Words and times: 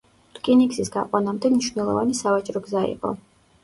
რკინიგზის 0.37 0.89
გაყვანამდე 0.95 1.53
მნიშვნელოვანი 1.53 2.19
სავაჭრო 2.25 2.67
გზა 2.69 2.87
იყო. 2.99 3.19